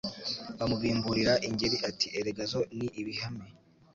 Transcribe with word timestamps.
Bamubimburira 0.57 1.33
IngeriAti 1.47 2.07
erega 2.19 2.43
zo 2.51 2.61
ni 2.77 2.87
ibihame 3.01 3.47